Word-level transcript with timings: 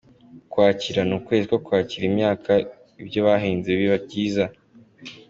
Ukwakira: 0.45 1.01
Ni 1.05 1.13
ukwezi 1.19 1.45
ko 1.51 1.57
kwakira 1.65 2.03
imyaka 2.11 2.51
ibyo 3.01 3.19
bahinze 3.27 3.69
biba 3.79 3.97
byeze. 4.05 4.43